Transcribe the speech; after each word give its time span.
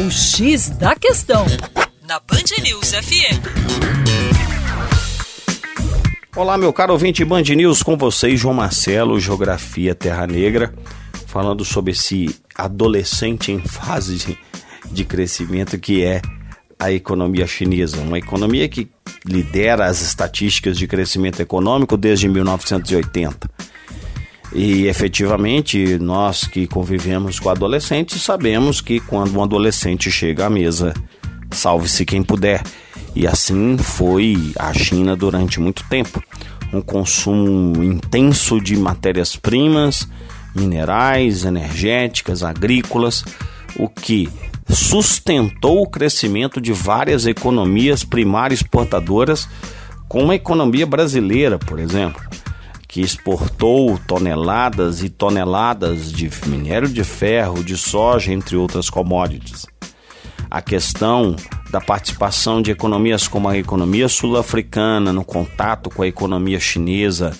O 0.00 0.10
X 0.10 0.70
da 0.70 0.96
Questão, 0.96 1.44
na 2.08 2.18
Band 2.20 2.62
News 2.62 2.90
FM. 2.90 3.36
Olá, 6.34 6.56
meu 6.56 6.72
caro 6.72 6.94
ouvinte 6.94 7.22
Band 7.22 7.42
News, 7.42 7.82
com 7.82 7.98
vocês, 7.98 8.40
João 8.40 8.54
Marcelo, 8.54 9.20
Geografia 9.20 9.94
Terra 9.94 10.26
Negra, 10.26 10.72
falando 11.26 11.66
sobre 11.66 11.92
esse 11.92 12.34
adolescente 12.54 13.52
em 13.52 13.60
fase 13.60 14.16
de, 14.16 14.38
de 14.90 15.04
crescimento 15.04 15.78
que 15.78 16.02
é 16.02 16.22
a 16.78 16.90
economia 16.90 17.46
chinesa. 17.46 18.00
Uma 18.00 18.16
economia 18.16 18.66
que 18.70 18.88
lidera 19.26 19.84
as 19.84 20.00
estatísticas 20.00 20.78
de 20.78 20.86
crescimento 20.86 21.42
econômico 21.42 21.98
desde 21.98 22.26
1980. 22.26 23.50
E 24.52 24.88
efetivamente, 24.88 25.98
nós 25.98 26.44
que 26.44 26.66
convivemos 26.66 27.38
com 27.38 27.50
adolescentes 27.50 28.20
sabemos 28.22 28.80
que 28.80 28.98
quando 28.98 29.36
um 29.38 29.42
adolescente 29.42 30.10
chega 30.10 30.46
à 30.46 30.50
mesa, 30.50 30.92
salve-se 31.52 32.04
quem 32.04 32.22
puder. 32.22 32.62
E 33.14 33.26
assim 33.26 33.78
foi 33.78 34.52
a 34.58 34.72
China 34.72 35.16
durante 35.16 35.60
muito 35.60 35.84
tempo. 35.88 36.22
Um 36.72 36.80
consumo 36.80 37.82
intenso 37.82 38.60
de 38.60 38.76
matérias-primas, 38.76 40.08
minerais, 40.54 41.44
energéticas, 41.44 42.42
agrícolas, 42.42 43.24
o 43.76 43.88
que 43.88 44.28
sustentou 44.68 45.82
o 45.82 45.88
crescimento 45.88 46.60
de 46.60 46.72
várias 46.72 47.26
economias 47.26 48.02
primárias 48.02 48.60
exportadoras, 48.60 49.48
como 50.08 50.32
a 50.32 50.36
economia 50.36 50.86
brasileira, 50.86 51.56
por 51.56 51.78
exemplo 51.78 52.29
que 52.90 53.00
exportou 53.00 53.96
toneladas 53.98 55.00
e 55.04 55.08
toneladas 55.08 56.10
de 56.10 56.28
minério 56.48 56.88
de 56.88 57.04
ferro, 57.04 57.62
de 57.62 57.76
soja, 57.76 58.32
entre 58.32 58.56
outras 58.56 58.90
commodities. 58.90 59.64
A 60.50 60.60
questão 60.60 61.36
da 61.70 61.80
participação 61.80 62.60
de 62.60 62.72
economias 62.72 63.28
como 63.28 63.48
a 63.48 63.56
economia 63.56 64.08
sul-africana 64.08 65.12
no 65.12 65.24
contato 65.24 65.88
com 65.88 66.02
a 66.02 66.08
economia 66.08 66.58
chinesa, 66.58 67.30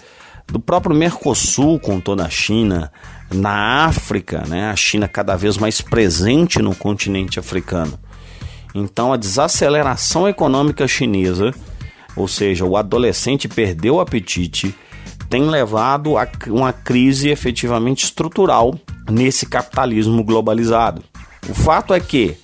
do 0.47 0.60
próprio 0.60 0.94
Mercosul 0.94 1.80
com 1.80 1.98
toda 1.98 2.25
a 2.25 2.30
China, 2.30 2.92
na 3.34 3.86
África, 3.86 4.44
né, 4.47 4.70
a 4.70 4.77
China 4.77 5.08
cada 5.08 5.34
vez 5.34 5.58
mais 5.58 5.80
presente 5.80 6.62
no 6.62 6.77
continente 6.77 7.41
africano. 7.41 7.98
Então, 8.72 9.12
a 9.12 9.16
desaceleração 9.16 10.28
econômica 10.28 10.86
chinesa, 10.86 11.53
ou 12.14 12.28
seja, 12.28 12.64
o 12.64 12.77
adolescente 12.77 13.48
perdeu 13.48 13.97
o 13.97 14.00
apetite, 14.00 14.72
tem 15.31 15.48
levado 15.48 16.19
a 16.19 16.28
uma 16.48 16.73
crise 16.73 17.28
efetivamente 17.28 18.05
estrutural 18.05 18.78
nesse 19.09 19.47
capitalismo 19.47 20.25
globalizado. 20.25 21.05
O 21.48 21.55
fato 21.55 21.95
é 21.95 22.00
que 22.00 22.37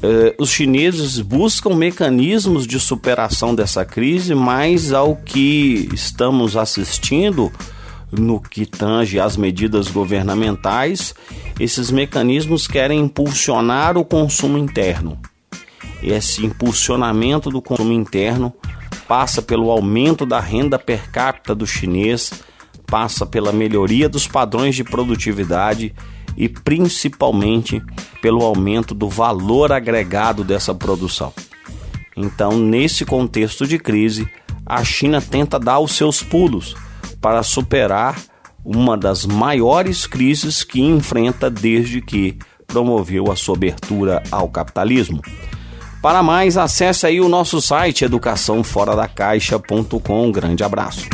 eh, 0.00 0.36
os 0.38 0.48
chineses 0.48 1.18
buscam 1.20 1.74
mecanismos 1.74 2.64
de 2.64 2.78
superação 2.78 3.56
dessa 3.56 3.84
crise, 3.84 4.36
mas 4.36 4.92
ao 4.92 5.16
que 5.16 5.88
estamos 5.92 6.56
assistindo 6.56 7.52
no 8.12 8.40
que 8.40 8.64
tange 8.64 9.18
às 9.18 9.36
medidas 9.36 9.88
governamentais, 9.88 11.14
esses 11.58 11.90
mecanismos 11.90 12.68
querem 12.68 13.00
impulsionar 13.00 13.98
o 13.98 14.04
consumo 14.04 14.56
interno. 14.56 15.18
Esse 16.00 16.46
impulsionamento 16.46 17.50
do 17.50 17.60
consumo 17.60 17.92
interno 17.92 18.54
passa 19.08 19.40
pelo 19.40 19.70
aumento 19.70 20.26
da 20.26 20.38
renda 20.38 20.78
per 20.78 21.10
capita 21.10 21.54
do 21.54 21.66
chinês, 21.66 22.30
passa 22.86 23.24
pela 23.24 23.52
melhoria 23.52 24.08
dos 24.08 24.28
padrões 24.28 24.76
de 24.76 24.84
produtividade 24.84 25.94
e 26.36 26.48
principalmente 26.48 27.82
pelo 28.20 28.44
aumento 28.44 28.94
do 28.94 29.08
valor 29.08 29.72
agregado 29.72 30.44
dessa 30.44 30.74
produção. 30.74 31.32
Então, 32.16 32.58
nesse 32.58 33.04
contexto 33.04 33.66
de 33.66 33.78
crise, 33.78 34.28
a 34.66 34.84
China 34.84 35.20
tenta 35.20 35.58
dar 35.58 35.78
os 35.78 35.92
seus 35.92 36.22
pulos 36.22 36.76
para 37.20 37.42
superar 37.42 38.20
uma 38.64 38.96
das 38.96 39.24
maiores 39.24 40.06
crises 40.06 40.62
que 40.62 40.80
enfrenta 40.80 41.48
desde 41.48 42.02
que 42.02 42.38
promoveu 42.66 43.32
a 43.32 43.36
sua 43.36 43.56
abertura 43.56 44.22
ao 44.30 44.48
capitalismo. 44.48 45.22
Para 46.00 46.22
mais, 46.22 46.56
acesse 46.56 47.06
aí 47.06 47.20
o 47.20 47.28
nosso 47.28 47.60
site 47.60 48.04
educaçãoforadacaixa.com. 48.04 50.26
Um 50.26 50.32
grande 50.32 50.62
abraço. 50.62 51.08